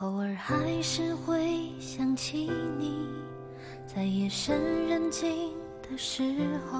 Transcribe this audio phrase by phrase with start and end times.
[0.00, 3.08] 偶尔还是会想起你，
[3.86, 6.22] 在夜深人静的时
[6.70, 6.78] 候，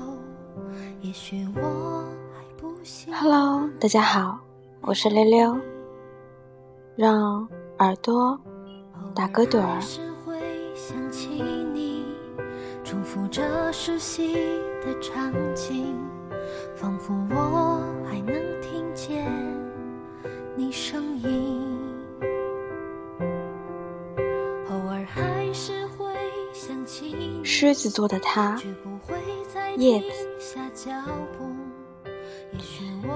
[1.01, 3.15] 也许我还不行。
[3.15, 4.39] Hello，大家好，
[4.83, 5.59] 我是溜溜，
[6.95, 7.49] 让
[7.79, 8.39] 耳朵
[9.15, 9.81] 打个盹儿。
[10.75, 11.43] 想起
[11.73, 12.05] 你，
[12.85, 14.35] 重复着熟悉
[14.85, 15.97] 的场景，
[16.75, 17.76] 仿佛我
[27.59, 28.61] 狮子座的他，
[29.79, 30.87] 叶子，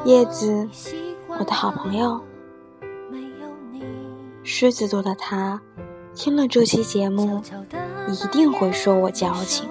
[0.07, 0.67] 叶子，
[1.29, 2.19] 我的好朋友。
[4.43, 5.61] 狮子座的他，
[6.15, 7.43] 听了这期节目，
[8.09, 9.69] 一定会说我矫情。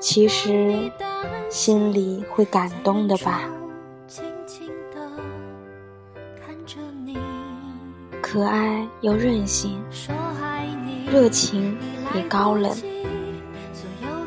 [0.00, 0.90] 其实，
[1.50, 3.42] 心里会感动的吧。
[8.22, 9.78] 可爱又任性。
[11.10, 11.76] 热情
[12.14, 12.72] 也高冷，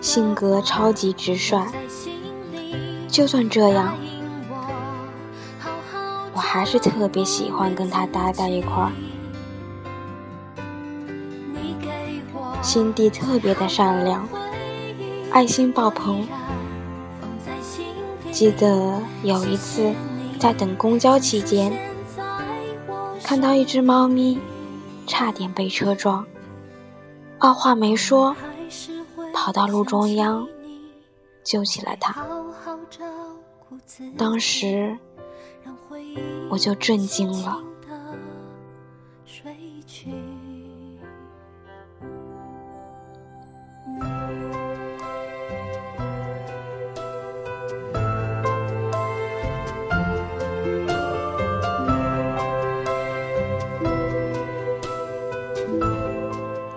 [0.02, 1.66] 性格超级直率。
[3.08, 3.96] 就算这样，
[6.34, 8.92] 我还是特别喜欢跟他待在一块儿。
[12.62, 14.28] 心地特别的善良，
[15.32, 16.28] 爱心爆棚。
[18.30, 19.94] 记得有一次
[20.38, 21.72] 在等公交期间，
[23.24, 24.38] 看到一只猫咪
[25.08, 26.26] 差点被车撞。
[27.44, 28.34] 二话没说，
[29.34, 30.48] 跑到路中央
[31.44, 32.26] 救起了他。
[34.18, 34.98] 当时
[36.50, 37.62] 我就震惊了。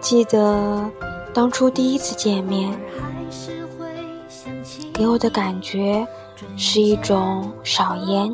[0.08, 0.88] 记得
[1.34, 2.72] 当初第一次见面，
[4.92, 6.06] 给我的感觉
[6.56, 8.32] 是一种少言、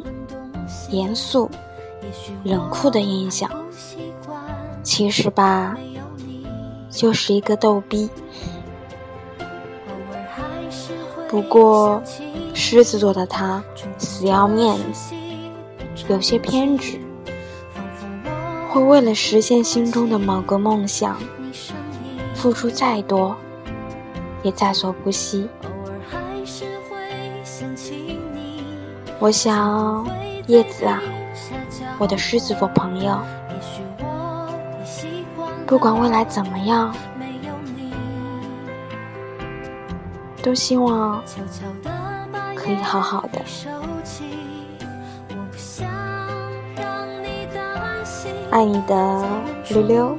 [0.91, 1.51] 严肃、
[2.45, 3.51] 冷酷的印象。
[4.83, 5.75] 其实吧，
[6.91, 8.07] 就是一个逗逼。
[11.27, 12.03] 不过，
[12.53, 13.65] 狮子座的他
[13.97, 15.15] 死要面子，
[16.07, 17.01] 有些偏执，
[18.69, 21.17] 会为了实现心中的某个梦想。
[22.43, 23.37] 付出再多，
[24.43, 25.49] 也在所不惜。
[29.21, 30.05] 我想，
[30.49, 31.01] 叶子啊，
[31.99, 33.17] 我的狮子座朋友，
[35.69, 36.93] 不管未来怎么样，
[40.43, 41.23] 都希望
[42.57, 43.41] 可以好好的。
[48.51, 49.25] 爱你的
[49.69, 50.19] 溜溜。